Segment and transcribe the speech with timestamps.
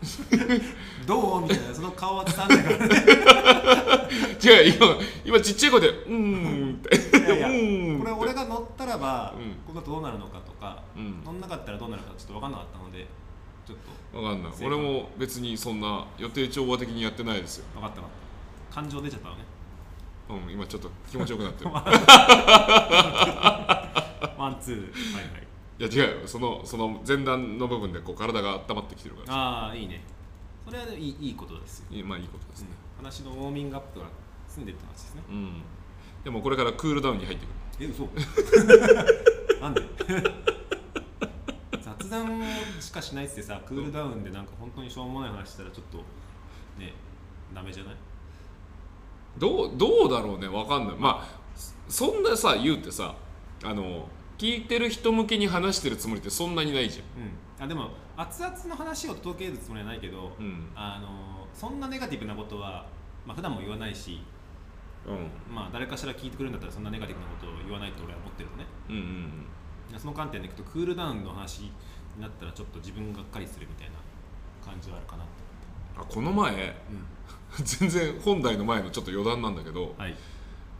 [1.06, 4.10] どうみたいなその顔は伝わんないからね。
[4.42, 4.86] 違う、今、
[5.24, 7.18] 今ちっちゃい声で、うーんって。
[7.18, 9.50] いやいやこれ俺が乗ったらば、うん。
[9.66, 11.22] ここがどうなるのかとか、うん。
[11.24, 13.06] 乗んなかったらどうなるかちょっと分かんなかったので
[13.66, 13.78] ちょっ
[14.12, 14.52] とわかんない。
[14.64, 17.66] 俺も別にそんな予定調和的にやってないですよ。
[17.74, 18.10] 分かった分かっ
[18.70, 18.74] た。
[18.74, 19.44] 感情出ちゃったのね。
[20.30, 21.70] うん、今ちょっと気持ちよくなってる。
[24.38, 24.76] ワンツー。
[25.14, 25.49] はいはい
[25.80, 26.28] いや違うよ。
[26.28, 29.34] そのその前段の部分でこう体が温まってきてるから。
[29.34, 30.02] ああいいね。
[30.66, 32.68] それはいいいいことですよ、いいまあいいことですね。
[32.98, 34.06] 話のウォーミングアップが
[34.46, 35.22] 済んでって話ですね。
[35.30, 35.62] うん、
[36.22, 37.48] でもこれからクールダウンに入ってく
[37.82, 37.86] る。
[37.86, 38.04] え嘘。
[39.62, 39.80] なんで？
[41.80, 42.42] 雑談
[42.80, 45.98] しかしないっつってさクールダウンでなんか本当にしょうもない話したらちょっと
[46.78, 46.92] ね
[47.54, 47.96] ダメじゃない？
[49.38, 50.46] どうどうだろうね。
[50.46, 50.96] わかんない。
[50.96, 51.40] まあ
[51.88, 53.14] そそんなさ言うてさ
[53.64, 54.06] あの
[54.40, 57.62] 聞いてる人向けに話してるつもりってそんなにないじうん。
[57.62, 60.68] あでも熱々の話を届けるつもりはないけど、ゃんうん。
[60.74, 62.86] あのそんなネガティブなことは、
[63.26, 64.22] まあ普段も言わないし、
[65.06, 65.54] うん。
[65.54, 68.64] まあ、誰かしら聞いてくれるんだったらそんなネガティブなことを言わないと俺は思ってるのね。
[68.88, 68.98] うんう
[69.96, 71.72] んその観点でいくとクールダウンの話に
[72.20, 73.94] なったらちょっと自分がっかりするみたいな
[74.64, 75.30] 感じはあるかなと
[76.00, 76.76] あこの前
[77.64, 80.14] 全然本題の前のちょっと余談なんだけどはい。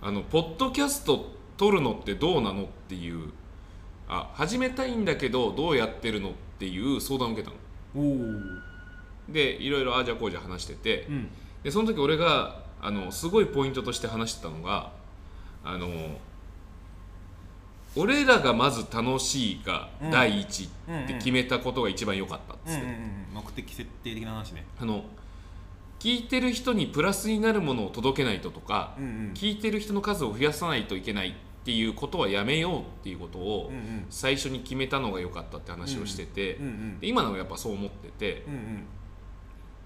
[0.01, 3.33] あのポッドキャスト撮るのってどうなのっていう
[4.13, 7.57] あ始めたいんだけどどうやってるのっていう相談を受けたの。
[9.29, 11.07] でいろいろああじゃこうじゃ話してて。
[11.09, 11.29] うん。
[11.63, 14.91] でその時俺があのすごいポイントとして話してたのが
[15.63, 15.89] あの
[17.95, 20.11] 俺らがまず楽しいがうん。
[20.11, 20.69] 第一っ
[21.07, 22.87] て決めたことが一番良かったっつって、
[23.33, 24.67] 目的設定的な話ね。
[24.81, 25.05] あの
[26.01, 29.33] 聞いてる人にプラスになるものを届けないととか、うんうん。
[29.35, 31.33] 聞いてる人の数を増やさないといけないっ
[31.65, 33.71] ていうことはやめようっていうことを
[34.09, 36.59] 最初に決めたのが良かったって話をしてて、
[37.03, 38.45] 今のもやっぱそう思ってて、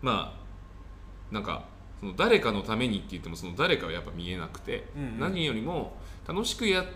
[0.02, 1.64] まあなんか
[2.00, 4.86] その誰かのためにって言ってもその誰かはやっぱ見えなくて、
[5.18, 5.96] 何よりも
[6.28, 6.86] 楽しくやっ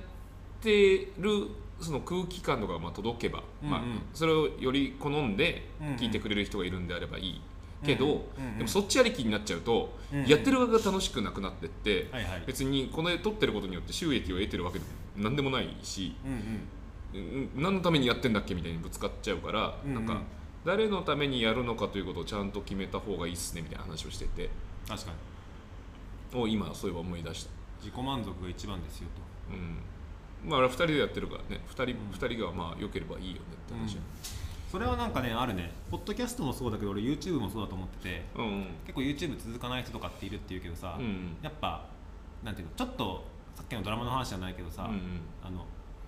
[0.60, 1.48] てる
[1.80, 3.80] その空気感とかがまあ届けば、まあ、
[4.12, 7.40] それをより好んで聞いてくれる人がいるんであればいい
[7.84, 8.22] けど、うんうんうん
[8.52, 8.58] うん。
[8.58, 10.26] でもそっちありきになっちゃうと、うんうん。
[10.26, 12.42] やってる側が楽しくなくなってって、はいはい。
[12.46, 16.38] 別にこの絵撮ってることによって収益を得てるわけでも何でもないし、うんうん。
[16.38, 20.06] うん何のためにやってんだっけみたいにぶつかっちゃうから、うんうん。
[20.06, 20.22] なんか
[20.64, 24.50] 誰のためにやるのかということをちゃんと決めた方がいいっすねみたいな話をしてて
[24.86, 25.12] 確か
[26.34, 26.40] に。
[26.40, 27.50] を今そういえば思い出した、
[27.80, 29.08] 自己満足が一番ですよ
[29.48, 29.54] と。
[29.54, 31.62] うん、まあ俺は2人でやってるからね。
[31.70, 33.96] 2人,、二人がまあ良ければいいよねって話
[34.70, 35.70] それはなんかねあるね。
[35.90, 38.66] ポッドキャストもそうだけど俺 YouTube もそうだと思っててうんうん。
[38.86, 41.86] 結構 YouTube 続かない人とかっているっていうけどさ、うんやっぱ
[42.44, 43.24] なんていうのちょっと
[43.56, 45.00] さっきのドラマの話じゃないけどさ、うんうん。
[45.42, 45.64] あの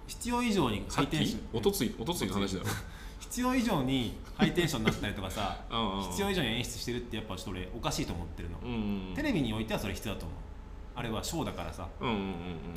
[0.06, 2.66] 必要以上にハイテンションおとついおとついの話だろ
[3.21, 8.72] 必要以上にハイテンションになったりとかさうんうん必要以上に演出してるってやっぱちょっと俺おかしいと思ってるの、うん
[9.09, 10.38] うんテレビにおいてはそれ必要だと思う。
[10.97, 11.88] あれはショーだからさ。
[12.00, 12.21] うんうんうん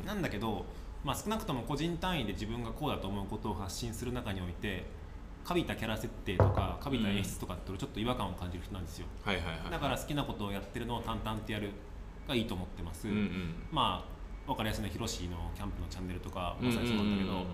[0.00, 0.06] うん。
[0.06, 0.64] なんだけど、
[1.04, 4.84] まあ、少なくとも個人単位で自分がこうだと思うことを発信する中において
[5.44, 9.06] カビたキャラ設定とかカビた演出とかって俺ちょっと違和感を感じる人なんですよ。
[9.22, 11.70] はいはいはいだから好きなことをやってるのを淡々とやる
[12.26, 14.14] がいいと思ってます、うんうんまあ
[14.46, 17.16] 分かりやすいのはヒロシのキャンプのチャンネルとかまさにそうなん。
[17.16, 17.46] だけど、うんうんうん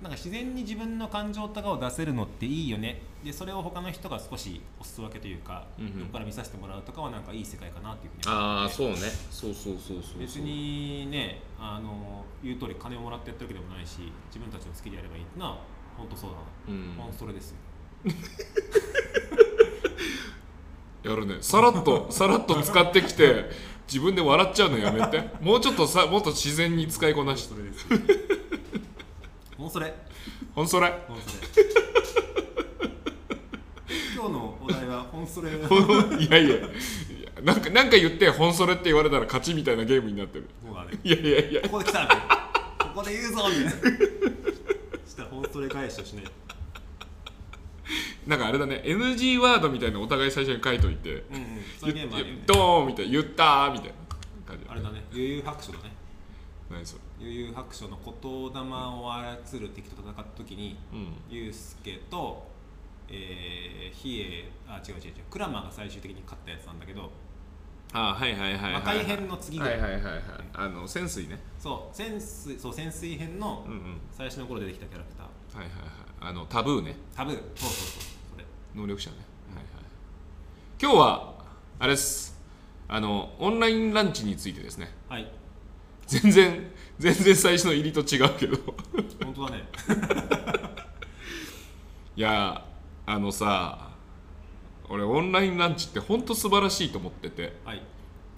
[0.00, 3.02] なんか自然に自分の感情とかを出せるのっていいよね。
[3.22, 6.00] でそれを他の人が少しお裾分けというか、うんうん。
[6.00, 8.96] 横から見させてもらうとかはなんかいい世界かなっていうふうにああうそうね。
[9.30, 15.58] そうそうそうそう別にねあの言う通り金をもらってやってるわけでもないし自分たちの好きでやればいいってのは
[15.96, 17.56] 本当そうだな、うん本それですよ。
[21.02, 21.38] やるね。
[21.40, 23.50] さらっとさらっと使ってきて
[23.86, 25.30] 自分で笑っちゃうのやめて。
[25.40, 27.86] もうちょっとさもっと自然に使いこなしてそれです
[29.56, 29.94] 本それ。
[30.54, 30.92] ほんそれ。
[31.08, 31.48] 本それ。
[34.14, 35.50] 今日のお題は本それ。
[36.24, 36.56] いやいや。
[36.56, 36.68] いや
[37.42, 40.48] なんかなんか言ってほんそれって言われたら勝ちみたいなゲームになってる。
[40.64, 41.62] そうだねいやいやいや。
[41.62, 42.24] ここで来たみたいな
[42.78, 43.70] ここで言うぞみたいな
[45.20, 46.24] したら本それ返しをしない
[48.26, 51.44] なんかあれだね NG ワードみたいなのお互い最初に書いといてうんうん
[51.78, 53.94] そういうゲームあるよねドーンみたいな言ったーみたいな
[54.46, 55.92] 感じあれだね悠々白書だね。
[56.70, 57.26] 何それ。
[57.26, 61.14] 悠々白書の言霊を操る敵と戦った時にうん。
[61.28, 62.48] ユうスケと
[63.12, 64.24] えー、比
[64.68, 67.10] 叡あ違う違う違うクラマが最終的に勝ったやつなんだけど
[67.92, 68.72] あはいはいはいはい。
[68.74, 69.80] 魔界編の次ぐらい。
[69.80, 70.22] はいはいはいはい。
[70.54, 71.38] あの潜水ね。
[71.58, 74.00] そう潜水そう潜水編のうんうん。
[74.12, 75.58] 最初の頃出てきたキャラクター。
[75.60, 75.90] はいはいはい。
[76.20, 76.96] あのタブーね。
[77.16, 77.34] タブー。
[77.34, 78.02] そうそうそう。
[78.32, 78.44] それ。
[78.74, 79.16] 能力者ね、
[79.48, 79.64] はいはい、
[80.80, 81.34] 今日は
[81.80, 82.38] あれです。
[82.86, 84.92] あのオンラインランチについてですね。
[85.08, 85.30] はい。
[86.06, 88.56] 全然全然最初の入りと違うけど。
[89.24, 89.64] 本当だね。
[92.16, 92.64] いや
[93.06, 93.89] あのさ
[94.90, 97.56] 俺オンラインランチって本当素晴らしいと思ってて。
[97.64, 97.82] はい。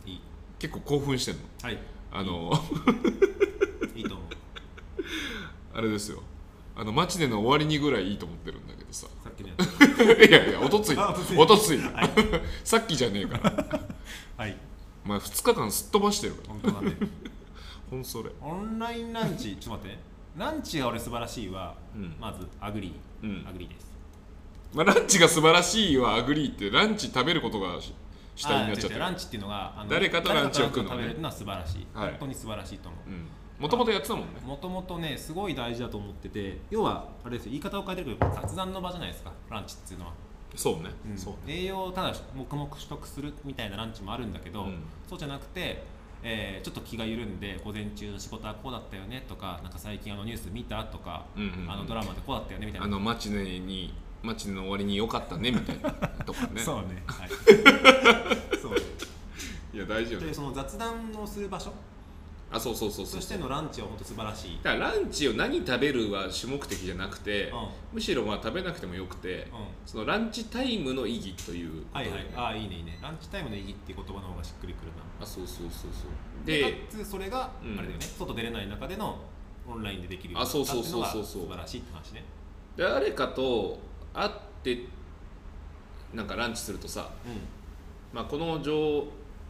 [0.05, 0.21] いい。
[0.59, 1.41] 結構興奮してんの。
[1.63, 1.79] はい。
[2.13, 2.53] あの
[3.97, 4.05] いい。
[4.05, 4.27] と思う。
[5.75, 6.23] あれですよ。
[6.77, 9.07] あのマチでの終わりにぐらいいいと思ってるんだけどさ。
[9.25, 10.97] さっきのやつ いやいやおとつい。
[10.99, 11.39] あおとつい。
[11.39, 11.79] おとつい。
[11.79, 12.11] はい。
[12.65, 13.81] さっきじゃねえから。
[14.37, 14.57] はい。
[15.07, 16.49] お前2日間すっ飛ばしてるから。
[16.49, 16.97] 本当だね。
[17.89, 18.31] ほんそれ。
[18.43, 19.99] オンラインランチちょっと待って。
[20.37, 22.15] ランチが俺素晴らしいは、うん。
[22.21, 23.49] まず agree、うん。
[23.49, 23.92] agree です
[24.75, 27.95] まあ、ランチが素晴らしいは agree ってランチ食べることがし
[28.35, 30.91] 主体になっちゃってランチっていうのがあの誰かとランチを食うのね。
[30.91, 32.11] 食べれるのは素晴らしい、はい。
[32.11, 33.11] 本当に素晴らしいと思う。
[33.11, 33.29] うん。
[33.59, 34.41] もともとやってたもんね。
[34.45, 40.13] もともとねすごい大事だと思ってて要はあれですよ言い方を変えてるけど雑談の場じゃないですかランチっていうのは、
[40.57, 41.19] そうね、うん。
[41.19, 41.61] そうね。
[41.61, 44.83] 栄養をただ黙々摂取するみたいなランチもあるんだけど、うん。
[45.09, 45.85] そうじゃなくて、
[46.23, 51.71] えーちょっと気が緩んで午前中の仕事はこうだったよねとかなんか最近あのニュース見たとか、うんうんうん。
[51.71, 52.87] あのドラマでこうだったよねみたいな。
[52.87, 53.93] あのマチネに
[54.23, 56.61] マチネの終わりに良かったねみたいなとかね。
[56.63, 57.31] そうね、はい、
[58.61, 58.77] そう
[59.75, 61.73] いや大事よねでその雑談をする場所？
[62.53, 63.17] あそうそうそうそう。
[63.17, 67.69] としてのランチは本当素晴らしい、だからランチを何食べるは主目的じゃなくて、うん。
[67.95, 69.67] むしろまあ食べなくてもよくて、うん。
[69.87, 72.27] そのランチタイムの意義というはいはい。
[72.37, 72.99] ああいいねいいね。
[73.01, 75.25] ランチタイムの意義っていう言葉の方がしっくりくるな。
[75.25, 76.47] あそうそうそうそう。
[76.47, 77.79] ででかつそれが、うん。
[77.79, 78.05] あれだよね。
[78.05, 79.19] 外出れない中での
[79.67, 81.25] オンラインでできるよあそうそうそうそうになったっていう。
[81.25, 82.25] 素晴らしいって話ね。
[82.77, 83.79] 誰かと
[84.15, 84.31] 会っ
[84.63, 84.85] て
[86.15, 87.11] なんかランチするとさ、
[88.13, 89.05] まあ、この上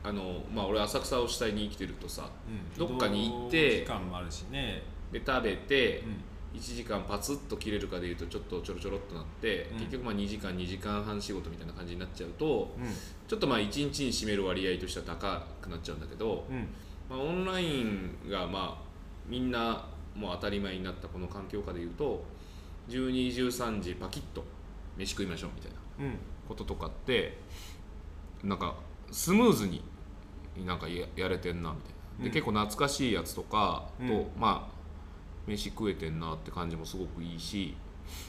[0.05, 6.05] あの、まあ、俺浅草を主体に生きてるとさうん、うん、どっかに行って時間もあるしね、で食べて
[6.53, 9.79] うん、1時間パツッと切れるかでいうとちょっとちょろちょろっとなって、うん。
[9.79, 12.85] 結局まあ2時間2時間半仕事みたいな感じになっちゃうとうん。
[13.27, 16.69] ちょっとまあ1日に占める割合としては高くなっちゃうんだけど、うん。
[17.09, 18.83] まあ、オンラインがまあ
[19.27, 22.23] みんなもう当たり前になったこの環境下でいうと
[22.89, 24.45] 1213時パキッと
[24.97, 26.19] 飯食いましょうみたいなうん。
[26.49, 27.39] こととかって
[28.43, 28.75] なんか
[29.11, 29.83] スムーズに
[30.67, 32.25] なんかややれてんなみたいな。
[32.25, 32.33] で、うん。
[32.33, 34.27] 結構懐かしいやつとかと、うん。
[34.39, 34.73] まあ
[35.47, 37.75] 飯食えてんなって感じもすごくいいし、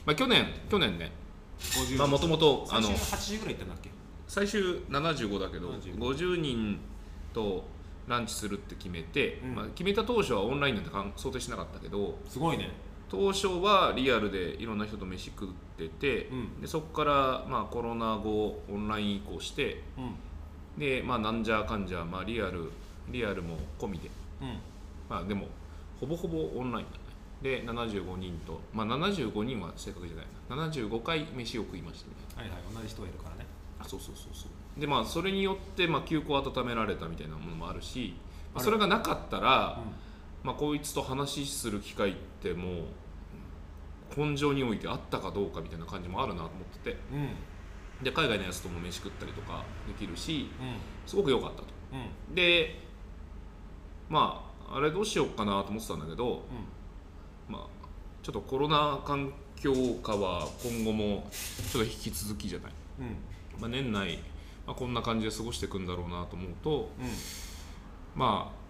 [0.05, 1.11] まあ、去年去年ね
[1.59, 3.89] 50まあもともとあの最終80ぐらい行ったんだっけ？
[4.27, 6.79] 最終75だけど75 50人
[7.33, 7.65] と
[8.07, 9.55] ランチするって決めて、うん。
[9.55, 12.71] まあ、決めた当初はオンラインなんて想定しなかったけどすごいね
[13.13, 16.61] 当初はリアルでいろんな人と飯食ってて、うん。
[16.61, 20.79] でそこからまあコロナ後オンライン移行してうん。
[20.79, 22.71] でまあなんじゃかんじゃ、まあ、リアル
[23.09, 24.09] リアルも込みで。
[24.41, 24.57] うん。
[25.07, 25.45] まあでも
[25.99, 26.85] ほぼほぼオンライン。
[26.87, 26.97] だね
[27.43, 30.67] で75人とまあ75人は正確じゃないな。
[30.67, 33.45] 75回飯を食いましたみたいなはいはい同じ人がいるからね。
[33.79, 34.81] あそうそうそうそう。
[34.81, 38.15] でまあそれによってまあ休校温められたみたいなものもあるし、
[38.55, 39.79] まあ、それがなかったら、
[40.41, 42.73] まあ、こいつと話する機会ってもう
[44.15, 46.97] 根性においてあったかどうかみたいな感じもあるなと思ってて。
[47.11, 47.19] うん。
[47.19, 47.29] うん
[48.01, 51.63] で海外のやつとも飯食ったりとかできるしうすごく良かったと。
[51.63, 51.67] ん
[52.29, 52.35] うん。
[52.35, 52.79] で
[54.09, 56.43] まああれどうしようかなと思ってたんだけど、
[57.49, 57.53] うん。
[57.53, 57.85] まあ、
[58.23, 61.27] ちょっとコロナ環境下は今後も
[61.71, 63.61] ちょっと引き続きじゃない、うん。
[63.61, 64.17] まあ、年内、
[64.65, 67.07] まあ、こんな感じで過ごしていくんだろうなと思うとうん。
[68.15, 68.63] まあ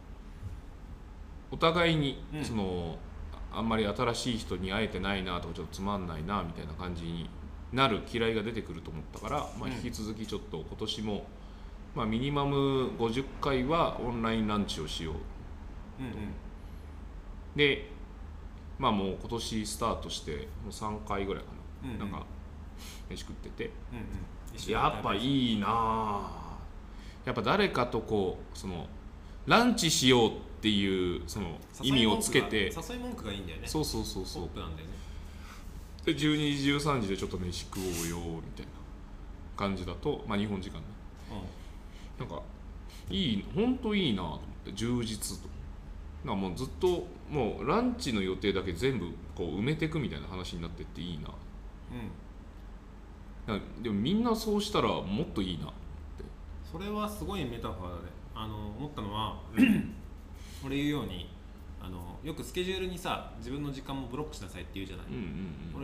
[1.51, 2.43] お互いにうん。
[2.43, 2.97] その、
[3.53, 7.29] あんまり新しい人に会えてないなとかちょっとつまんないなみたいな感じに
[7.71, 11.25] なる嫌いが出てくると思ったから、まあ、うん引き続きちょっと今年も、
[11.95, 15.15] まあ、ミニマム50回はオンラインランチをしよう
[15.99, 16.13] うんうん。
[17.55, 17.89] で
[18.79, 20.31] まあもう今年スタートして
[20.63, 21.49] もう3回ぐらいか
[21.83, 21.99] な、うんうん。
[21.99, 22.25] なんか
[23.09, 23.65] 飯食ってて。
[23.91, 24.71] うんうん。
[24.71, 26.57] やっぱいいいなあ
[27.25, 28.85] やっぱ誰かとこうその
[29.47, 32.71] ランチしようっていうその意味をつけて。
[32.89, 33.67] 誘い文句がいいんだよね。
[33.67, 34.43] そうそうそうそう。
[34.43, 34.93] ポップなんだよね。
[36.05, 38.71] で12時13時でちょっと飯食おうよみたいな
[39.55, 40.83] 感じだとまあ日本時間ね。
[42.19, 42.41] なんか
[43.09, 45.47] いい本当いいなと思って充実と。
[46.25, 51.29] なもうずっともうランチの予定だけ全部こう埋めていくみたいな話になってっていいな。
[53.47, 53.83] うん。
[53.83, 55.73] でもみんなそうしたらもっといいな
[56.71, 58.01] それはすごいメタファーだね。
[58.33, 59.41] あの思ったのは
[60.65, 61.29] 俺言うように
[61.81, 65.21] あのよくスケジュールにさ自分の時間もブロックしなさいって言うじゃない、うんうん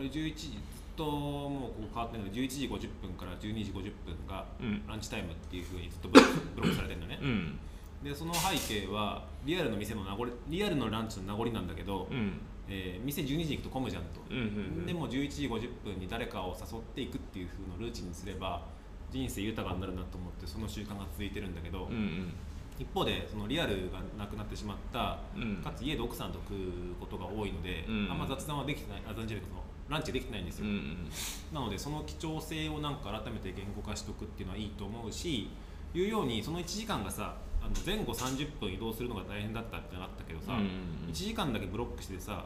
[0.00, 0.58] 俺11時ずっ
[0.96, 4.86] ともうこう変わってないけど11時50分から12時50分がうん。
[4.88, 7.18] ランチタイムっていうふうにずっとブロック されてるのね。
[7.22, 7.58] うん。
[8.02, 12.32] でその背景はリアルの店の名残リアルのランチの名残なんだけど、うん。
[12.68, 14.46] えー店12時に行くと混むじゃんと、うんうんう
[14.82, 14.86] ん。
[14.86, 18.64] でも11時50分に誰かを誘っていくっていう風のルーチンにすれば
[19.10, 22.32] 人生豊かになるなと思ってその習慣が続いてるんだけど、うんうん
[22.80, 25.62] 一方でそのリアルがなくなってしまったうん。
[25.62, 28.08] かつ家で奥さんと食うことが多いので、うん。
[28.10, 31.10] あんま雑談はできてないあ雑談じゃないそのランチできてないんですよ、うんうん
[31.52, 35.50] なのでその貴重性をなんか改めて言語化しておくっていうのはいいと思うし
[35.92, 40.66] いうようにその1時間がさあの前後30分移動するのが大変だったってのがあったけどさ、うんうん
[41.10, 42.44] 1時間だけブロックしてさ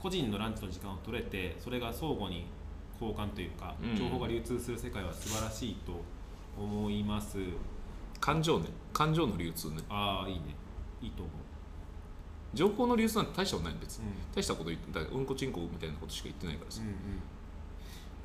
[0.00, 2.44] 個人のランチの時間を取れてそれが相互に
[3.00, 3.96] 交換というか、うん。
[3.96, 5.92] 情報が流通する世界は素晴らしいと
[6.58, 7.38] 思います
[8.20, 8.66] 感情ね。
[8.92, 9.76] 感情の流通ね。
[9.88, 10.54] ああいいね。
[11.02, 14.12] いいと思う、情報の流通なんて大したことない別に、うん。
[14.34, 16.88] 大したこと言ってうんこちんこみたいなことしか言ってないからさ、うん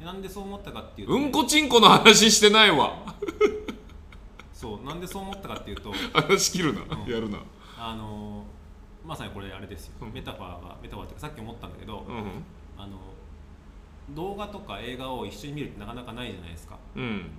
[0.08, 2.98] うん、なんでそう思ったかっていうと、うんこちんこの話してないわ。
[4.54, 7.12] そうなんでそう思ったかっていうと話切るな、うん。
[7.12, 7.40] やるな。
[7.78, 10.14] あのーまさにこれあれですよ、うん。
[10.14, 12.44] メタファーがメタファーっていうかさっき思ったんだけど、うん。
[12.78, 12.98] あの
[14.12, 16.78] 動画とか映画を一緒に見るってなかなかないじゃないですか。
[16.96, 17.32] うん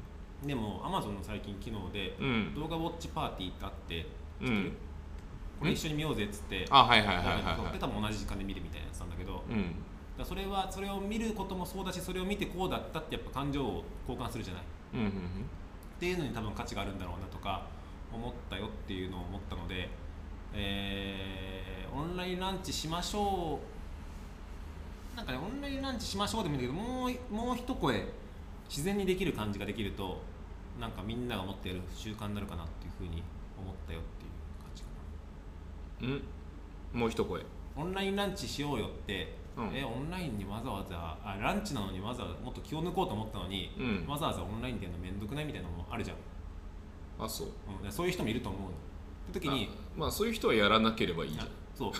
[0.47, 2.55] でも Amazon の最近機能でうん。
[2.55, 4.07] 動画ウォッチパーティーってあって
[4.41, 4.73] うん。
[5.61, 9.75] これ一緒に見ようぜっつってあはいはいはいはいでは多分同じ時間で見るみたいなやつなんだけど、うん。
[10.19, 14.63] らそれはそれを見ることもそうだしそれを見てこうだったってやっぱ感情を交換するじゃない？
[14.63, 15.11] っうんうん。
[16.01, 17.67] ていうのに多分価値があるんだろうなとか
[18.13, 19.89] 思ったよっていうのを思ったので、
[20.55, 21.63] えー
[21.95, 23.61] オンラインランチしましょ
[25.15, 25.17] う。
[25.17, 28.03] なんかねオンラインランチしましょうでもいいんだけどもうもう一声
[28.67, 30.23] 自然にできる感じができると
[30.81, 33.23] なんかみんなが持っている習慣になるかなっていうふうに
[33.59, 34.31] 思ったよっていう
[34.63, 34.89] 感じか
[36.03, 36.09] な。
[36.09, 37.01] うん。
[37.01, 37.43] もう一声。
[37.77, 39.71] オンラインランチしようよって、うん。
[39.75, 44.07] えオンラインにわざわざあランチなのにわざわざもっと気を抜こうと思ったのに、うん。
[44.09, 46.17] わざわざオンラインでやるのめんどくないみたいなのもあるじゃん、
[47.25, 47.49] あそう。
[47.85, 48.69] うん、そういう人もいると思うの。
[48.69, 48.71] っ
[49.33, 51.47] て時にあまあそういう人はやらなければいいじゃん。
[51.47, 51.93] あそう。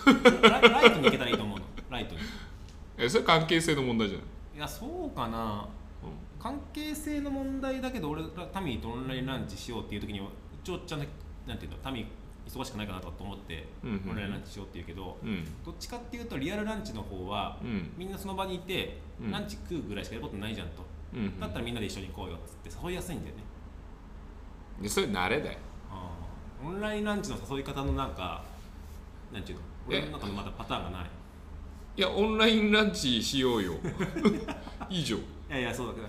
[0.49, 1.65] ライライトに行けたらいいと思うの。
[1.89, 2.21] ライトに。
[2.97, 4.27] えそれ関係性の問題じゃない？
[4.57, 5.67] いやそうかな
[6.43, 10.21] 関係性の問題だけど俺らタミーとオンラインランチしようっていう時に
[10.61, 11.07] 一応ちゃんと
[11.47, 12.05] なんていうのタミー
[12.45, 15.45] 忙しくないかなと思って、うんオンラインランチしようって言うけど、うん。
[15.63, 17.93] どっちかっていうとリアルランチの方は、うん。
[17.97, 19.31] みんなその場にいて、うん。
[19.31, 20.83] ランチ食うぐらいしかやることないじゃんと、
[21.13, 21.39] うんうん。
[21.39, 23.43] だったらみんなで一緒に行こうよっつって誘いやすいんだよね。
[24.81, 25.57] でそれ慣れだよ。
[26.65, 28.43] オンラインランチの誘い方のなんか
[29.31, 29.63] なんていうの？
[29.89, 29.99] え？
[29.99, 31.07] 俺の中のまだパターンがない。
[31.95, 33.75] いやオンラインランチしようよ。
[34.89, 36.07] いいじゃんいやいやそうだけど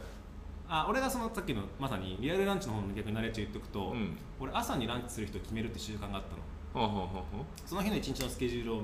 [0.82, 4.16] あ俺がそのさっきのまさにリアルランチの方の逆に慣れちゃ言っとくと、うん。
[4.40, 6.84] 俺朝にランチする人を決めるって習慣があったの。
[6.84, 7.24] はあはあは
[7.64, 8.82] その日の一日のスケジュールを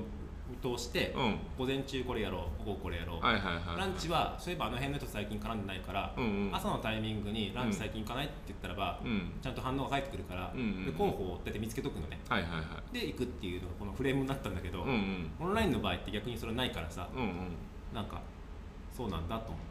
[0.49, 3.77] 見通して、あはあ午前中これやろう午後これやろう、うんはいはいはい。
[3.77, 6.55] ランチはそういえばあの辺の人最近絡んでないから、うんうん。
[6.55, 9.31] 朝のタイミングにランチ最近行かないって言ったらば、うん。
[9.41, 10.85] ちゃんと反応が返ってくるから、うんうんうん。
[10.85, 12.19] で候補を大体見つけとくのね。
[12.29, 12.57] はいはいは
[12.91, 12.93] い。
[12.93, 15.47] で行くっていうのがこのフレームになったんだけど、うんうん。
[15.47, 17.35] オンラインの場合って逆にそれないからさうんうん。
[17.93, 18.21] なんか
[18.95, 19.70] そうなんだと思って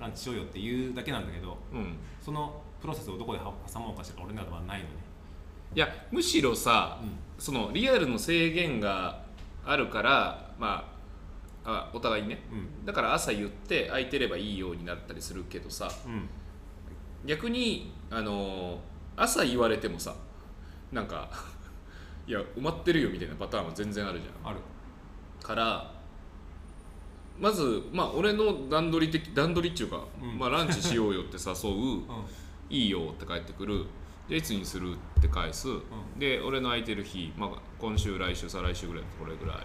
[0.00, 1.96] ランチしようよって言うだけなんだけどうん。
[2.20, 4.90] そのプロセスをどこで挟もうかしら俺の中ではないのね、
[5.74, 7.10] いやむしろさ、うん。
[7.38, 9.24] そのリアルの制限が
[9.64, 10.92] あるからま
[11.64, 12.42] ああお互いにね。
[12.52, 12.84] うん。
[12.84, 15.90] だから朝言って空いてればいいようになったりするけどさ。
[16.06, 16.28] うん。
[17.24, 18.78] 逆にあのー
[19.18, 20.14] 朝言われてもさ
[20.92, 21.30] なんか
[22.26, 24.50] いや埋まってるよみたいなパターンは全然あるじゃん。
[24.50, 24.58] ある。
[25.42, 25.90] から
[27.38, 30.38] まずまあ俺の段取り的段取りっていうか、うん。
[30.38, 32.04] まあ、ランチしようよって誘ううん。
[32.68, 33.86] いいよって帰ってくる。
[34.28, 35.82] でいつにするって返す、ん。
[36.18, 39.62] で俺の空いてる日、まあ、今週来週再来週ぐらいこれぐらいみ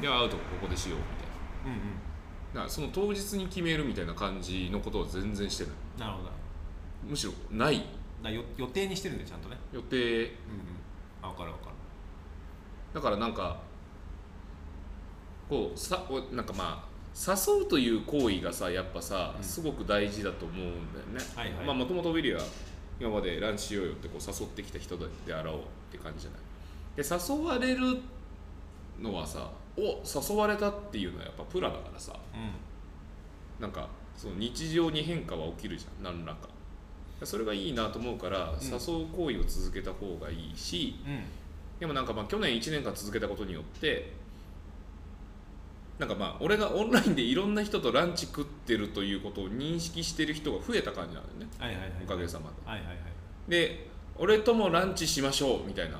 [0.00, 0.16] たいな。
[0.16, 1.78] で会うとこここでしようみたいな。
[1.78, 1.88] うんうん。
[1.88, 2.14] うん
[2.54, 5.72] だからその当日に決めるみたいな感じのことを全然してない。
[5.98, 6.30] なるほど。
[7.02, 7.84] むしろない。
[8.22, 9.56] らよ予定にしてるんでちゃんとね。
[9.72, 9.96] 予定。
[9.96, 10.28] うんうん。
[11.20, 11.74] あ分かる分かる。
[12.94, 13.60] だからなんか
[15.48, 19.44] こうさおなんかまあ誘うという行為がさやっぱさ、うん。
[19.44, 20.60] すごく大事だと思うん
[20.92, 21.66] だよね、はいはい。
[21.66, 22.42] まあもともとウィリーは
[23.00, 24.96] 今までランチしようよってこう誘ってきた人
[25.26, 25.58] であろうっ
[25.92, 26.40] て感じじゃない？
[26.96, 28.00] で誘われる
[29.00, 32.12] のはさお誘われたっていうのはやっぱプラだからさ。
[32.12, 36.48] うなんかその日常に変化は起きるじゃん何らか。
[37.22, 38.52] それがいいなと思うから、ん。
[38.62, 41.22] 誘う行為を続けた方がいいしんうん。
[41.80, 44.12] でもなんかまあ去年1年間続けたことによって
[45.98, 51.46] なんかまあ俺がオンラインでいろんな人とランチ食ってるということを認識してる人が増えた感じなんだよね。
[51.58, 52.96] はいはいはいおかげさまはいはいはい。
[53.48, 55.98] でで俺ともランチしましょうみたいな。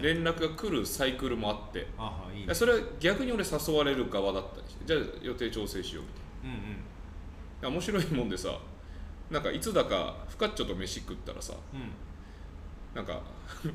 [0.00, 1.86] 連絡が来るサイクルもあって。
[2.34, 6.76] いいいねそれは逆に俺誘われる側だったりしてじゃあ予定調整しようみたいうんうん。
[7.62, 8.58] な面白いもんでさ
[9.30, 11.90] なんかいつだかフカッチョと飯食ったらさうん。
[12.94, 13.20] なんか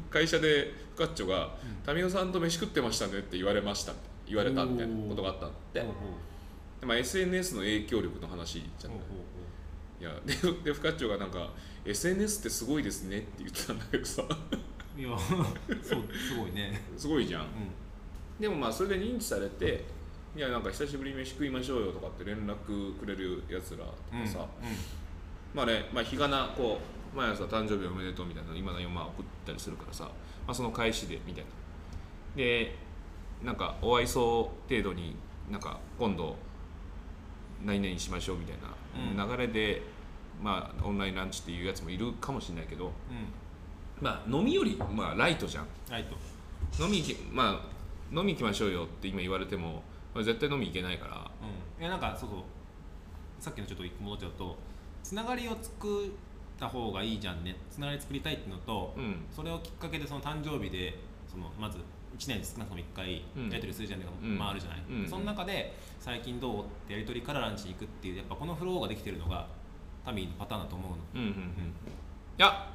[0.10, 1.56] 会社でフカッチョが
[1.88, 3.94] うん「民生さんと飯食ってましたね」って言われました
[4.32, 5.82] 言われたみたいなことがあったんで。
[5.82, 5.98] ほうほ
[6.84, 6.86] う。
[6.86, 9.00] まあ、SNS の影響力の話じゃない。
[10.00, 10.34] いやで
[10.64, 11.52] でフカッチョがなんか
[11.86, 14.24] 「SNS ってすごいですね」って言ってたんだけどさ。
[14.98, 15.10] いや
[15.84, 16.82] そうすごいね。
[16.98, 17.44] すごいじゃん。
[17.44, 17.46] う
[18.40, 19.84] でもまあそれで認知されて
[20.36, 26.80] 「いやなんか久しぶりに飯食いましょうよ」とかって連絡くれるやつらとんかさ、うまあね、まあ、日がなこ
[27.14, 30.12] う毎朝誕生日おめでとうみたいなの今のまあ送ったりするからさ、ま
[30.48, 31.50] あ、その返しでみたいな。
[32.36, 32.76] で
[33.44, 35.16] なんかお愛想程度に
[35.50, 36.36] なんか今度
[37.66, 38.58] 何々しましょうみたい
[39.16, 39.82] な流れで、
[40.42, 42.94] まあオンラインランチっていうやつもいるかもしれないけどんうん。
[44.00, 45.68] まあ飲みよりまあライトじゃん。
[45.90, 46.16] ライト。
[46.84, 49.84] 飲みまあ飲み行きましょうよって今言われても
[50.14, 51.32] まあ絶対飲み行けないから。
[51.78, 51.82] うん。
[51.82, 52.40] いやなんかそうそう。
[53.40, 54.58] さっきのちょっと戻っちゃうと
[55.04, 56.10] つながりを作っ
[56.60, 57.56] た方がいいじゃんね。
[57.70, 59.26] つながり作りたいっていうのと、うん。
[59.32, 61.80] それをきっかけでその誕生日でそのまず
[62.18, 63.50] 1年に少なくとも1回うん。
[63.50, 64.38] やり取りするじゃんねが、うん。
[64.38, 65.08] まああるじゃない、うん。
[65.08, 69.48] その中で最近どうってやり取りからランチに行くっていうやっぱこのフローができてるのが
[70.06, 70.98] タミーのパターンだと思うの。
[71.16, 71.34] うんうんうん。
[71.34, 71.34] い
[72.38, 72.70] や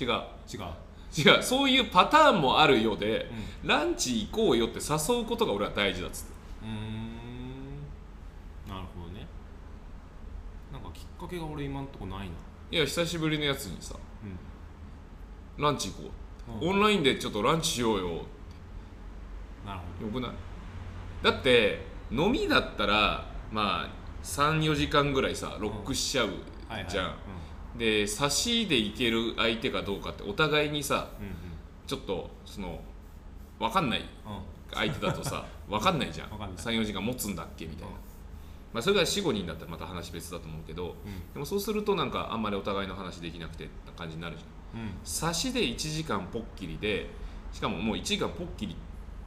[0.00, 0.08] 違う。
[0.08, 1.42] 違う、違う。
[1.42, 3.30] そういうパターンもあるようで、
[3.64, 6.32] うランチ行こうよって誘うことが俺は大事だっつって。
[6.62, 7.08] うーん。
[8.68, 9.26] なるほどね。
[10.72, 12.34] なんかきっかけが俺今んとこないな、
[12.70, 13.94] いや久しぶりのやつにさ
[15.58, 16.10] うランチ行こ
[16.60, 16.68] う、ん。
[16.70, 18.22] オンラインでちょっとランチしようよ
[19.66, 20.30] なるほよくない？
[21.22, 23.88] だって飲みだったらまあ
[24.22, 26.32] 34時間ぐらいさロックしちゃうど
[26.68, 26.90] はいはい。
[26.90, 31.32] じゃん、で差しで行ける相手かどうかってお互いにさうんうん。
[31.86, 32.80] ちょっとその
[33.58, 34.32] 分かんないうん。
[34.32, 36.30] うん相手だとさ 分かんないじゃん。
[36.30, 36.64] わかんない。
[36.64, 37.94] 34時間持つんだっけみたいな、うん。
[38.74, 40.94] まあ、それが45人だったらまた話別だと思うけど
[41.32, 44.80] でもそうするとなんかあんまりお互いの話できなくてって感じになるじゃん。
[44.82, 44.90] うん。
[45.02, 47.08] 差しで1時間ポッキリで
[47.50, 48.82] しかももう1時間ポッキリって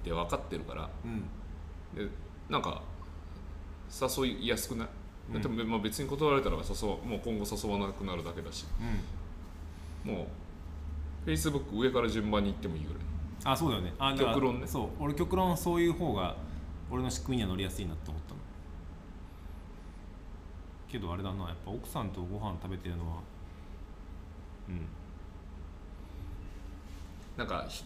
[0.10, 0.90] 分かってるから。
[1.06, 1.22] うん。
[1.96, 2.10] で
[2.50, 2.82] なんか
[4.18, 4.88] 誘いやすくない、
[5.34, 5.42] うん。
[5.42, 8.66] でもまあ別に断られたら誘わもう今後誘わなくなるだけだし。
[10.06, 10.14] うん。
[10.14, 10.28] も
[11.26, 13.02] う Facebook 上から順番に行ってもいいぐらい。
[13.44, 13.94] あそうだよね。
[14.00, 14.68] あ極論ね。
[14.68, 14.90] そう。
[15.00, 16.36] 俺極論そういう方が
[16.90, 18.40] 俺の仕組みには乗りやすいなと思ったの。
[20.90, 21.48] けどあれだな。
[21.48, 23.18] やっぱ奥さんとご飯食べてるのは
[24.68, 24.86] うん。
[27.38, 27.84] なんかひ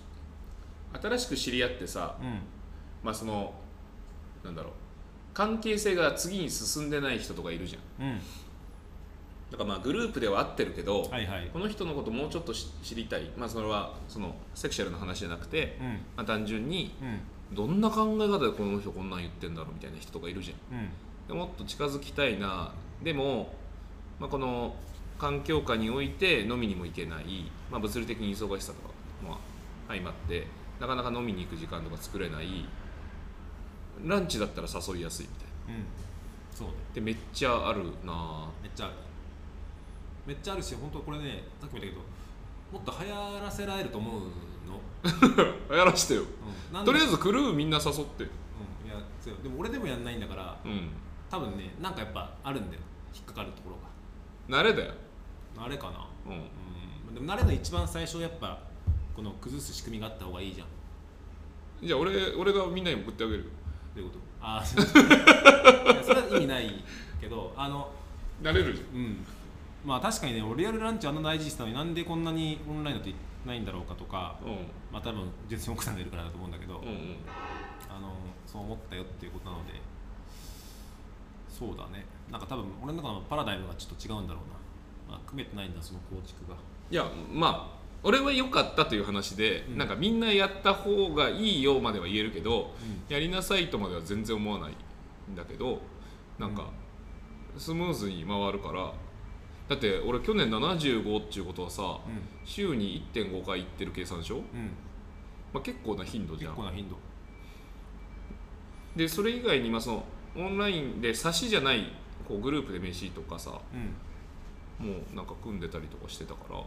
[1.02, 2.40] 新しく知り合ってさうん。
[3.04, 3.54] まあその
[4.44, 4.74] なんだろう
[5.34, 8.08] 関係性が次に進んでない人とかいるじゃん。
[8.08, 8.20] うん。
[9.52, 11.50] だからまあグループでは合ってるけど、はいはい。
[11.52, 13.30] この人のこともうちょっとし知りたい。
[13.38, 15.88] まあそれはそのセクシャルな話じゃなくて、うん。
[16.16, 17.20] まあ、単純にうん。
[17.56, 20.90] どんな考え方でこの人こんなん言ってんだろうみたいな人とかいるじゃん。
[21.28, 22.74] でもっと近づきたいな。
[23.04, 23.54] でも、
[24.20, 24.76] まあ、この
[25.20, 28.90] 環境下において飲みにも行けない、まあ、物理的に忙しさとか
[29.24, 29.38] も
[29.88, 30.48] 相まって
[30.80, 32.66] なかなか飲みに行く時間とか作れない。
[34.06, 35.80] ランチだったら誘いやすいみたいな。
[35.80, 35.86] うん。
[36.52, 36.74] そうね。
[36.94, 38.96] でめっちゃあるなめっちゃある。
[40.26, 42.02] めっちゃあるし本当これねさっきも言ったけど
[42.72, 44.22] もっと流行らせられると思う
[45.70, 46.24] の、 やらしてよ。
[46.74, 48.24] うん、とりあえずクルーみんな誘って。
[48.24, 48.28] う
[48.86, 50.90] ん、いやそうでも俺でもやんないんだからうん。
[51.30, 52.82] 多分ねなんかやっぱあるんだよ。
[53.14, 53.76] 引っかかるところ
[54.48, 54.94] 慣れだよ、
[55.58, 56.08] があれかな。
[56.28, 56.34] うん、
[57.10, 57.14] うん。
[57.16, 58.60] でも慣れの一番最初やっぱ
[59.16, 60.68] この崩す仕組みがあった方がいいじゃん。
[61.86, 63.46] じゃあ俺俺がみんなに送ってあげるよ。
[63.96, 64.22] どういうこと？
[64.42, 64.66] ああ
[66.04, 66.84] それは意味ない
[67.20, 67.90] けどあの
[68.42, 69.26] 慣れるじうん。
[69.86, 73.10] まあ確かにね俺リアルランチあんな大事にしたのになんでこんなにオンラインだと
[73.46, 74.58] ないんだろうかとかゃんうん。
[74.92, 77.16] まあ多分純粋に奥さんがいるからだと思うんだけど、うんうん。
[77.90, 78.14] あの
[78.46, 79.74] そう思ったよっていうことなので
[81.50, 82.06] そうだね。
[82.30, 84.40] なんか多分俺の中のパラダイムがちょっと違うんだろ
[85.08, 86.58] うな、まあ、組めてないんだその構築が。
[86.92, 87.75] いやまあ
[88.06, 89.78] 俺は良かったという話で、うん。
[89.80, 92.72] なんかみんなやった方がいいよまでは言えるけど、
[93.10, 94.72] うやりなさいとまでは全然思わない
[95.32, 95.82] んだけど
[96.38, 96.70] なんか
[97.58, 98.94] スムーズに回るから
[99.68, 101.98] だって俺去年75っていうことはさう
[102.44, 104.46] 週に1.5回行ってる計算でしょ、んうん。
[105.52, 106.52] まあ、結構な頻度じゃん。
[106.52, 106.96] 結構な頻度。
[108.96, 110.04] でそれ以外にまあその
[110.38, 111.92] オンラインで差しじゃない
[112.28, 114.88] こうグループで飯とかさうん。
[114.88, 116.62] もうなんか組んでたりとかしてたから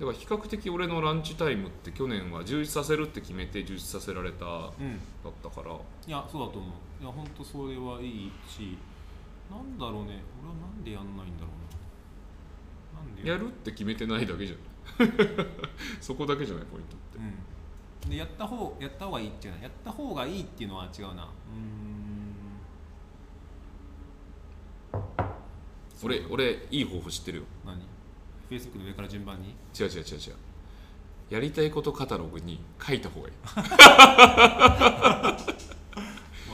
[0.00, 4.94] だから比較的俺のランチタイムって去年は充実させるって決めて充実させられただうん。
[4.96, 5.70] ったから。
[5.72, 7.02] いやそうだと思う。
[7.02, 8.76] いや本当それはいいし
[9.50, 10.22] なんだろうね。
[10.42, 11.48] 俺はなんでやんないんだろ
[12.92, 13.00] うな。
[13.00, 14.58] なんでやるって決めてないだけじゃん。
[16.00, 17.18] そこだけじゃないポイントって。
[18.06, 18.10] うん。
[18.10, 21.22] でやった方やった方がいいっていうのはやった方がいいっていうのは違うな。
[21.22, 25.04] うーん。
[26.02, 27.44] 俺俺いい方法知ってるよ。
[27.64, 27.80] 何？
[28.50, 29.54] Facebook の上から順番に？
[29.78, 30.34] 違う違う違う違う。
[31.30, 33.34] やりたいことカタログに書いた方がいい。
[33.44, 33.56] ま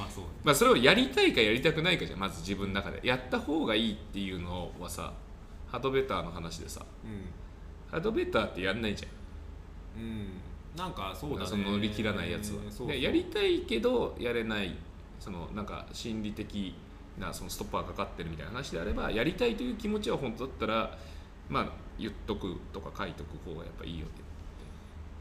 [0.07, 0.31] あそうね。
[0.45, 2.19] まあそれをやりたいかやりたくないかじゃん。
[2.19, 3.01] まず自分の中で。
[3.03, 5.13] やった方がいいっていうのはさ
[5.69, 6.85] ハードベターの話でさ。
[7.05, 7.07] う
[7.91, 10.05] ハードベターってやんないじゃんん。
[10.05, 10.29] うん。
[10.77, 11.47] なんかそうだね。
[11.47, 12.87] その乗り切らないやつは、そうそう。
[12.89, 14.77] でやりたいけどやれない
[15.19, 16.75] そのなんか心理的
[17.19, 20.99] なそのストッパーがかかってるみたいな話であればやりたいという気持ちは本当だったら
[21.51, 21.67] まあ
[21.99, 24.13] 言っとくとか書いとく方がやっぱいいよね。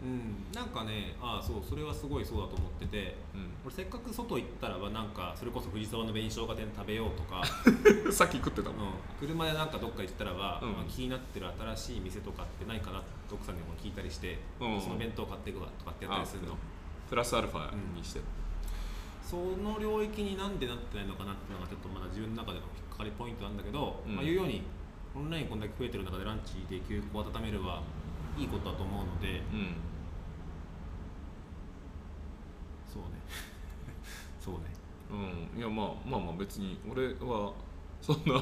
[0.02, 0.56] うん。
[0.56, 3.52] なんかねああそうそれはすごいそうだと思っててうん。
[3.66, 7.44] 俺せっかく外行ったらばなんかそれこそ藤沢の紅生姜店食べようとか、
[8.12, 10.72] さっき食ってたもん、うん、車でなんかどっか行ったらば、うん。
[10.72, 14.82] まあ気になってる新しい店とかってないかなって奥さんにも聞いたりして、うん。
[14.82, 16.56] その弁当買っていくわとかってやったりするの。
[17.10, 18.22] プラスアルファにして、
[19.24, 24.16] その領域になんでなってないのかなっていうのがちょっとまだ自分の中での引っかかりポイントなんだけど、うん。
[24.16, 24.62] まあ、いうように
[25.16, 27.82] オンラインこんだけ増えてる中でランチで休校を温めれば
[28.38, 29.76] いいことだと思うのでうん。
[32.88, 33.10] そうね。
[34.40, 34.62] そうね。
[35.12, 35.60] うん。
[35.60, 37.54] いやまあまあまあ別に俺は
[38.02, 38.42] そんな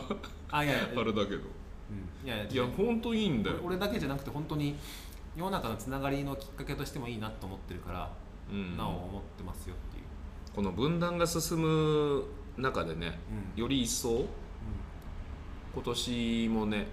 [0.51, 1.43] あいや あれだけど。
[1.89, 2.27] うん。
[2.27, 3.57] いやいやいや本当いいんだよ。
[3.57, 4.75] 俺俺だけじゃなくて本当に
[5.35, 8.11] 世の中のつながりのきっかけとしてもいいなと思ってるから、
[8.51, 8.77] うん。
[8.77, 10.03] なお思ってますよっていう、
[10.55, 12.25] この分断が進む
[12.57, 13.19] 中でね
[13.55, 13.61] うん。
[13.61, 14.25] より一層
[15.77, 16.87] 今年もね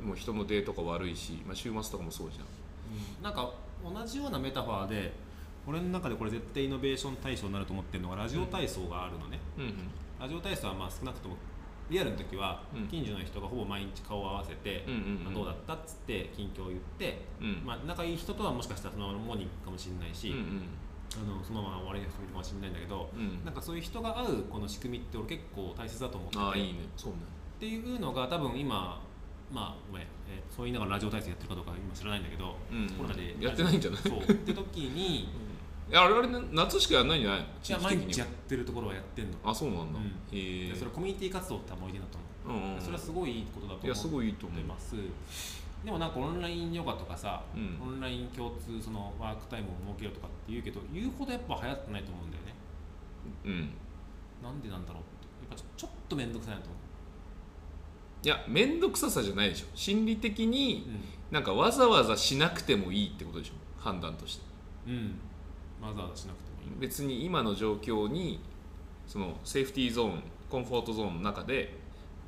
[0.00, 2.44] もう人のデートが悪いし、まあ、週末とかもそうじゃん。
[2.44, 3.22] うん。
[3.24, 5.12] なんか同じようなメタファーで
[5.66, 9.74] 俺の中でこれ絶対イノベーション対象になると思ってるのがラジオ体操があるのね、うんうん。
[10.20, 11.36] ラジオ体操はまあ少なくとも
[11.90, 12.86] リアルの時はうん。
[12.86, 17.62] 近所の人がほぼ毎日顔を合わせて、うんうんどうだったっつって近況を言って、うん。
[17.66, 20.62] まあ、仲いい人とはもしかしたらそのままモーニングかもしれないし、うんうん。
[21.10, 23.44] あのそのまま終わりの人もいるかもしれないんだけど、うん。
[23.44, 26.42] なんかそういう人が会うこの仕組みって俺結構大切だと思ってて。
[26.42, 26.78] ああいいね。
[26.96, 27.18] そうね
[27.60, 28.98] っていうのが多分今
[29.52, 32.78] まあごめん、えーそう言いながらラジオ体操やってるかどうか今知らないんだけど、うん。
[32.82, 34.00] うんコロナでやってないんじゃない？
[34.00, 34.18] そう。
[34.20, 35.28] って時に
[35.90, 37.40] いやあれあれね夏しかやんないんじゃない？
[37.40, 40.06] のいや毎日やってるところはやってんの、あそうなんだ、うん。
[40.06, 44.58] へえでそれコミュニティ活動って思い出だと思う、うんうんそれはすごいいいことだといやすごいいいと思う。
[44.60, 44.94] てます
[45.84, 47.78] でもなんかオンラインヨガとかさ、うん。
[47.82, 52.54] オンライン共通そのワークタイムを設けようとかって言うけど言うほどやっぱ流行ってないと思うんだよね。
[53.44, 53.70] うん。
[54.42, 55.26] なんでなんだろうって。
[55.42, 56.74] やっぱちょちょっと面倒くさいなと思
[58.22, 59.66] いや面倒くささじゃないでしょ。
[59.74, 60.86] 心理的に
[61.30, 63.52] うなんかわざわざしなくてもいいってことでしょ。
[63.78, 64.42] 判断として。
[64.86, 65.18] うん、
[65.82, 66.80] うん、わざわざしなくてもいい。
[66.80, 68.40] 別に今の状況に
[69.06, 71.74] そのセーフティーゾーンコンフォートゾーンの中で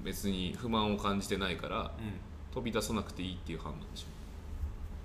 [0.02, 1.88] 別に不満を感じてないからうん。
[2.52, 4.06] 飛び出さなくていいっていう判断でしょ。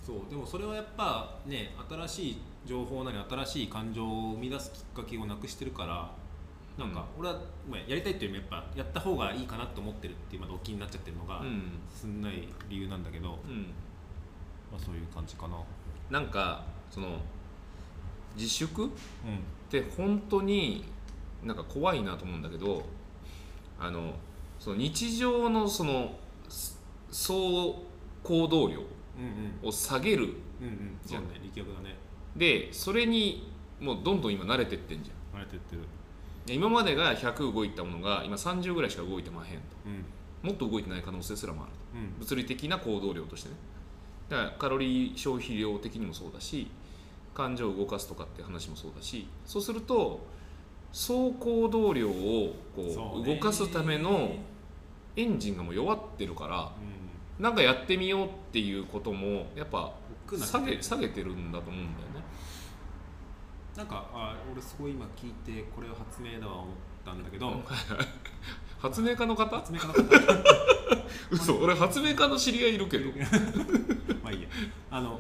[0.06, 0.30] そう。
[0.30, 6.12] でもそれはやっぱね新しい情報なり新しい感情を生み出すきっかけをなくしてるから
[6.78, 11.72] なんか俺は、ごめんやりたいっていうよりもやっぱやった方がいいかなと思ってるっていうまだお気になっちゃってるのがうん。
[11.94, 13.64] 進んない理由なんだけど、うん。
[14.72, 15.58] まあ、そういう感じかな。
[16.12, 17.20] なんかその
[18.36, 18.94] 自粛っうん。
[19.70, 20.86] て本当に
[21.44, 22.84] なんか怖いなと思うんだけど
[23.80, 24.14] あの
[24.60, 26.16] その日常のその
[26.48, 26.80] す
[27.12, 27.84] 総
[28.24, 29.68] 行動量うんうん。
[29.68, 30.36] を下げる。
[30.62, 30.98] うんうん。
[31.06, 31.96] そうね力学だね。
[32.36, 35.42] でそれにもうどんどん今慣れてってんじゃん。
[35.42, 35.82] 慣れてってる。
[35.82, 35.88] で
[36.54, 39.62] 今までが100動いたものが今30ぐらいしか動いてまへんと。
[39.86, 40.06] うん。
[40.50, 42.20] もっと動いてない可能性すらもあるうん。
[42.20, 43.56] 物理的な行動量としてね。
[44.30, 46.68] だからカロリー消費量的にもそうだし
[47.34, 50.20] 感情を動かすとかって話もそうだしそうすると
[50.92, 54.32] 総行動量をこそう動かすための
[55.16, 56.72] エンジンがもう弱ってるから
[57.40, 57.44] うん。
[57.44, 59.94] なんかやってみようっていうこともやっぱ
[60.36, 62.17] 下げ下げてるんだと思うんだよね
[63.78, 66.68] なんかあ俺すごい今聞いてこれを発明だわ思っ
[67.06, 67.62] たんだけど、
[68.82, 69.56] 発明家の方？
[69.56, 70.02] 発明家の方。
[71.30, 73.12] 嘘俺発明家の知り合いいるけど。
[74.24, 74.50] まあいいや。
[74.90, 75.20] あの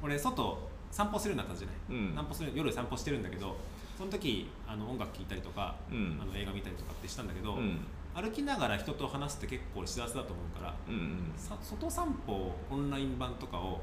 [0.00, 0.56] 俺外
[0.92, 2.14] 散歩するようになったじゃない、うん。
[2.14, 3.56] 散歩する夜散歩してるんだけど
[3.98, 6.18] その時あの音楽聴いたりとか、うん。
[6.22, 7.80] あの映画見たりとかってしたんだけど、うん。
[8.14, 13.82] 歩きながら人と話すって結構幸せだと思うからうんうんさ外散歩オンライン版とかを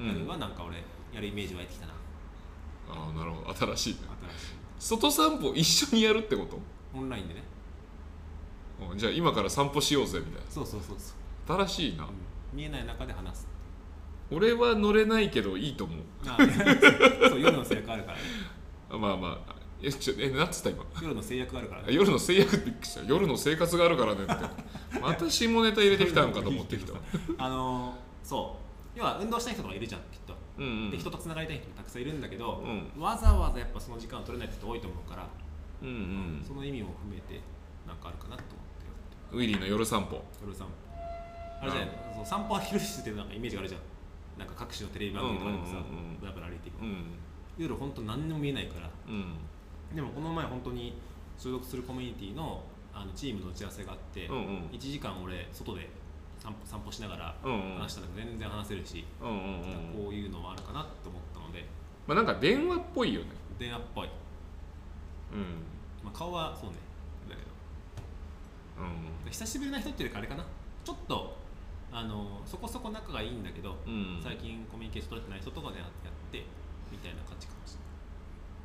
[0.00, 1.92] やるはなんか俺やるイメージ湧いてきたな、
[2.90, 3.54] ああなるほど。
[3.54, 3.92] 新しい。
[3.94, 3.98] ね
[4.78, 6.58] 外散歩一緒にやるってこと？
[6.94, 7.42] オンラインでね。
[8.90, 11.12] うんじゃあ今から散歩しようぜみたいそうそうそうそ
[11.54, 12.04] う、な新しいな。
[12.04, 12.10] うん。
[12.56, 13.48] 見えない中で話す
[14.30, 15.98] 俺は乗れないけどいいと思う。
[16.26, 16.36] あ
[17.28, 18.24] そう夜の制約あるからね。
[18.90, 19.54] あまあまあ。
[19.80, 20.84] えちょえなんつった今。
[21.02, 23.04] 夜の制約あるからあね夜の制約ってびっくりした。
[23.04, 24.34] 夜の生活があるからねって。
[25.00, 26.92] また下ネタ入れてきたのかと思ってきた
[27.38, 28.56] あのーそ
[28.94, 28.98] う。
[28.98, 30.27] 要は運動したい人とかいるじゃんきっと
[30.58, 30.90] うんうん。
[30.90, 32.64] で人とつながりたい人もたくさんいるんだけど、
[32.96, 35.26] うわざわざやっぱその時間を取れない人多いと思うから、
[35.82, 35.90] うんう
[36.40, 36.44] ん。
[36.46, 37.40] その意味も含めて
[37.86, 38.64] なんかあるかなと思っ
[39.30, 40.22] てウィリーの夜散歩。
[40.42, 40.72] 夜散歩。
[41.60, 43.80] あれじゃないそう散歩は昼してるなんかイメージがあるじゃん。
[44.38, 46.18] なんか各種のテレビ番組とかでもさうんうんうんうん。
[46.20, 47.04] ブラブラ歩いていくうん。
[47.58, 48.90] 夜本当何にも見えないから。
[49.08, 49.34] うん。
[49.94, 50.94] でもこの前本当に
[51.38, 52.62] 所属するコミュニティの
[52.94, 54.42] あのチームの打ち合わせがあって、うんうん。
[54.72, 55.88] 1時間俺外で
[56.48, 60.04] 散歩散歩しながら話したんだけど全然話せるし、うんうんうん。
[60.04, 61.66] こういうのもあるかなって思ったので。
[62.06, 63.28] まあなんか電話っぽいよね。
[63.58, 64.08] 電話っぽい、
[65.32, 65.60] うん。
[66.02, 66.76] まあ、顔はそうね。
[67.28, 67.48] だけど。
[68.80, 69.30] うん。
[69.30, 70.44] 久しぶりな人っていうかあれかな。
[70.84, 71.36] ちょっと
[71.92, 74.20] あのそこそこ仲がいいんだけど、うん。
[74.22, 75.88] 最近コミュニケーション取れてない人とかでやっ
[76.32, 76.44] て
[76.90, 77.76] みたいな感じかもし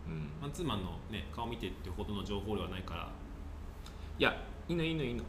[0.07, 0.21] れない。
[0.21, 0.29] うん。
[0.41, 3.09] マンツーマンの、ね、顔見てってほどの情報量はないから。
[4.19, 4.37] いや
[4.69, 5.23] いいのいいのいいの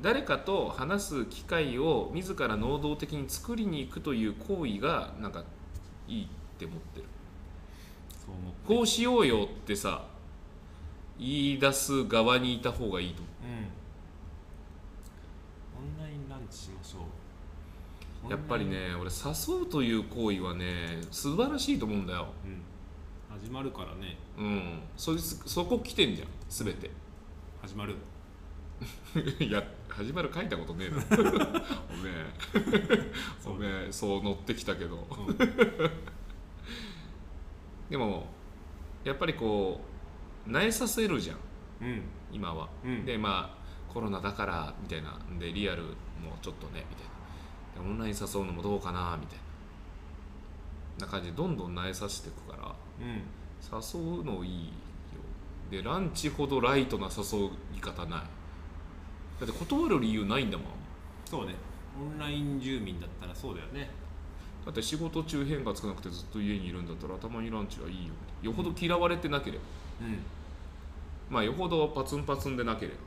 [0.00, 5.44] 誰かと話す機会を自ら能動的に作りに行くという行為がなんか
[6.06, 7.06] いいって思ってる。
[8.66, 10.04] こうしようよってさ
[11.18, 13.46] 言い出す側にいた方がいいと思う。
[13.46, 13.68] ん。
[16.00, 16.98] オンラインランチしましょ
[18.24, 18.28] う。
[18.28, 22.28] うやっぱりね俺誘うという行為はね素晴らしいと思うんだよ。
[22.44, 22.62] うん。
[23.40, 24.16] 始まるからね。
[24.36, 24.80] うん。
[24.96, 26.90] そそこ来てんじゃん全て。
[27.62, 27.96] 始まる
[29.40, 30.98] い や始まる書いたことねえな。
[31.90, 32.26] おめえ。
[33.44, 35.04] おめえそう乗ってきたけど。
[37.90, 38.28] でも
[39.02, 39.80] やっぱりこ
[40.46, 41.38] う慣れさせるじゃん。
[41.80, 42.02] うん。
[42.32, 43.04] 今は、うん。
[43.04, 45.16] でまあコロナだからみたいな。
[45.16, 45.90] んでリアルも
[46.42, 47.06] ちょっとねみたい
[47.84, 47.84] な。
[47.84, 49.38] でオンライン誘うのもどうかなみたい
[50.98, 51.06] な。
[51.06, 53.22] な感じでどんどん慣れさせていくからうん。
[53.60, 54.70] 誘うのいいよ。
[55.70, 58.22] でランチほどライトな誘い方ない
[59.40, 60.66] だって断る理由ないんだもん。
[61.24, 61.54] そうね。
[62.00, 63.90] オンライン住民だったらそうだよね。
[64.64, 69.64] だって仕事中変化つかなくてずっと家にいるんだったらたまにランチはいいよよほど嫌われてなければ。
[70.02, 70.18] うん。
[71.30, 72.98] まあよほどパツンパツンでなければ。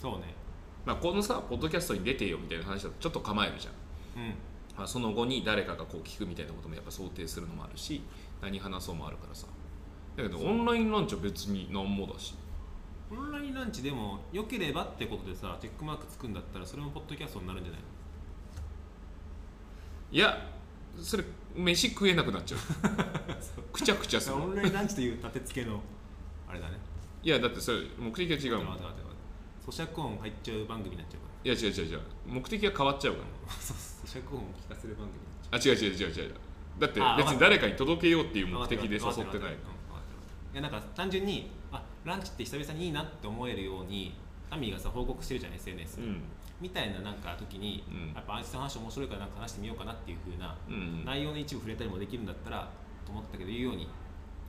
[0.00, 0.34] そうね。
[0.84, 3.70] まあこのさポッドキャストに出てよみたいな話だとちょっと構えるじゃ
[4.20, 4.22] ん。
[4.22, 4.34] うん。
[4.76, 8.02] まあ、その後に誰かがこう聞くみたいなこともやっぱ想定するのもあるし
[8.40, 9.46] 何話そうもあるからさ。
[10.16, 12.34] だけどオンラインランチは別に何もだし
[13.12, 17.86] オンラインランチでも良ければってことでさチェックマークつくんだったらそれもポッドキャストになるんじゃないの？
[20.12, 20.48] いや
[21.00, 23.62] それ飯食えなくなっちゃ う。
[23.72, 24.36] くちゃくちゃする。
[24.36, 25.80] オンラインランチという立て付けの
[26.48, 26.78] あれだね。
[27.22, 28.76] いやだってそれ目的が違うもん。
[28.76, 32.00] 咀嚼音入っちゃう番組になっちゃうかいや違う違う違う。
[32.26, 33.24] 目的が変わっちゃうから。
[33.46, 36.34] ら そう咀嚼音を聞かせる番組になっちゃあ違う違う違う違う。
[36.78, 39.52] だってあ別に誰かに届けようっていうう目的で誘ってない。
[39.52, 41.61] いやなんか単純にあ
[42.04, 44.14] ランチって久々にいいなって思えるように
[44.50, 46.22] タミーがさ報告してるじゃん SNS、うん。
[46.60, 48.14] みたいななんか時に、うん。
[48.14, 52.68] やっぱあいつの話面白いからなんか話してみようかなっていう風なうん内容の一部触れたりもできるんだったら
[53.06, 53.88] と思ったけど言うように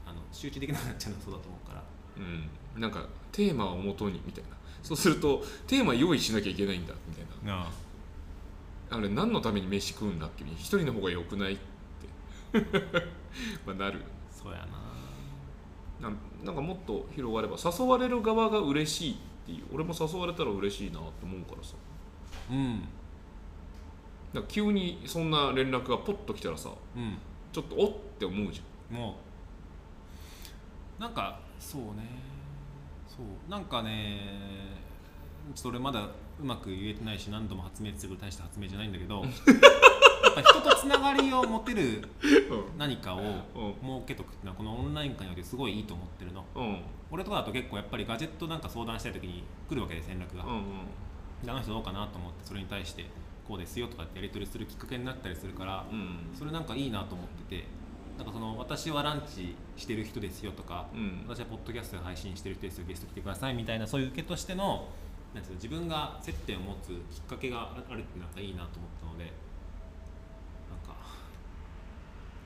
[0.06, 1.84] あの集中できなくなっちゃうのはそうだと思うから。
[2.18, 2.20] う
[2.78, 2.82] ん。
[2.82, 4.50] なんかテーマをもとにみたいな。
[4.82, 7.62] そうするとテーマ用意しなきゃいけないんだみたいな。
[7.62, 7.72] あ。
[8.90, 10.44] あれ何のために飯食うんだっけ？
[10.44, 11.58] 一人の方が良くないっ
[12.52, 12.60] て。
[13.66, 14.02] まあなる。
[14.32, 14.83] そうやな
[16.04, 21.76] なんなんかもっと広がれば誘われる側が嬉しいっていう俺も誘われたら嬉しいなと思うからさ。
[22.52, 22.82] うん。
[24.34, 27.18] だから急にそんな連絡がポッと来たらさうん。
[27.54, 28.62] ちょっとおって思うじ
[28.92, 29.16] も
[31.00, 31.02] う。
[31.02, 32.10] なんかそうね。
[33.08, 33.50] そう。
[33.50, 34.20] なんかね
[35.56, 36.10] ちょっと俺まだ
[36.42, 39.24] うまく言えてないし何度も発明する大した発明じゃないんだけど
[40.42, 42.08] 人とつながりを持てる
[42.78, 43.26] 何かをうん。
[43.26, 46.46] 設けとくっていうのはこのオンライン化においてすごいいいと思ってるの。
[46.56, 46.64] うん。
[46.64, 46.82] うん
[47.12, 50.64] 俺とかだと結構やっぱりガジェットなんか相談したい時に来るわけです連絡が、うんうん。
[51.46, 53.06] であの人どうかなと思ってそれに対して
[53.48, 57.68] こうですよとかってやり取りするきっかけになったりするから、うんそれなんかいいなと思ってて
[58.18, 61.26] なんかその私はランチしてる人ですよとか、うん。
[61.28, 64.88] 私はポッドキャストで配信してる人ですよゲスト来てくださいみたいなそういう受けとしての
[65.36, 70.96] なん自分が接点を持つきっかけがあるってなんかいいなと思ったのでなんか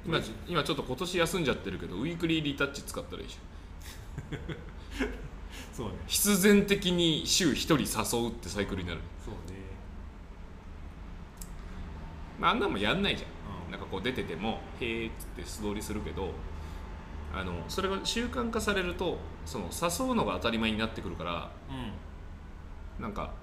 [0.07, 4.39] 今今ちょっと今年休んじゃってるけどウィークリーリタッチ使ったらいいじゃん。
[5.75, 5.95] そうね。
[6.07, 9.57] 必然的に週1人誘うってサイクルになる、そうね。
[12.39, 13.27] まあ、あんなもんやんないじゃ
[13.65, 13.69] うん。
[13.69, 16.31] んなんかこう出てても「へえ」っつって素通りするけど
[17.33, 23.03] あのそれが習慣化されるとその誘うのが当たり前になってくるからうん。
[23.03, 23.33] なんか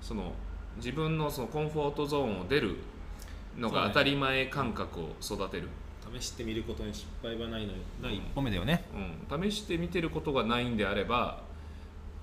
[0.00, 0.32] その
[0.76, 2.76] 自分のそのコンフォートゾーンを出る
[3.58, 5.68] のが当たり前感覚を育てる
[6.18, 8.84] 試してみることに失敗はないの第一歩目だよね。
[9.30, 11.42] うん、試してみてることがないんであれば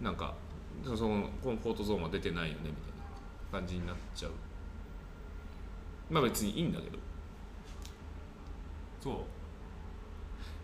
[0.01, 0.35] なんか
[0.83, 2.73] そのコンフォートゾーンは出てないよねみたい
[3.51, 4.31] な感じになっちゃう。
[6.09, 6.97] まあ別にいいんだけど。
[9.01, 9.11] そそ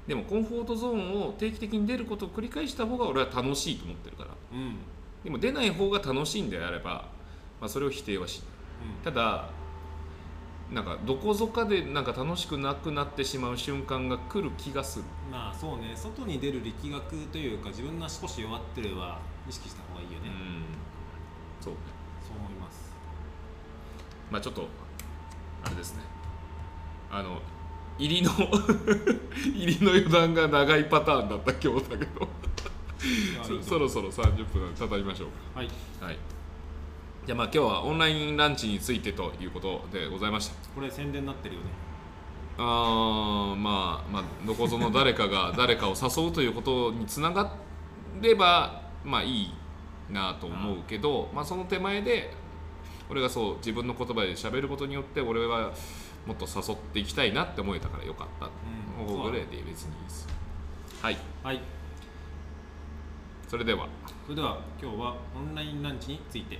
[0.06, 0.10] う。
[0.10, 4.30] でもコンフォートゾーンを定期的に出ることを繰り返した方が俺は楽しいと思ってるから。
[4.52, 4.78] うん。
[5.24, 7.08] でも出ない方が楽しいんであれば、
[7.62, 8.48] まあ、それを否定はしない。
[9.04, 9.50] ただ
[10.72, 15.06] なんかどこぞかでなんか楽しくなくなってしまう瞬間が来る気がする。
[15.28, 15.94] うんまあそうね。
[15.96, 20.64] 外に出る力学というか自分が少し弱ってるは意識した方がいいよね、うん。
[21.62, 21.74] そう。
[21.74, 21.80] ね
[22.28, 22.94] そう思います。
[24.32, 24.68] まあちょっと
[25.64, 26.02] あれですね。
[27.12, 27.40] あの
[28.00, 28.32] 入りの
[29.54, 32.28] 入りの余談が長いパターンだった今日だけど。
[33.44, 35.68] そそろそろ30分経りましょうはい。
[35.68, 36.18] かはい
[37.26, 40.56] じゃあまあ今日はオンラインランチについてということでございました。
[40.76, 41.68] これ宣伝になってるよね。
[42.58, 47.56] あーまあまあどこぞの誰かが誰かを誘うということにつなが
[48.22, 49.54] ればまあいい
[50.12, 52.34] なと思うけど、まあ、その手前で
[53.10, 55.72] 俺がそう自分の言葉で喋ることによって俺は
[56.26, 58.50] もっと誘っていきたいなって思えたからよかった。
[59.02, 59.24] うん。
[59.24, 60.28] ぐらいで別にいいです。
[61.02, 61.18] はい。
[61.42, 61.62] はい。
[63.48, 63.88] それでは。
[64.26, 66.60] それでは今日はオンラインランチについて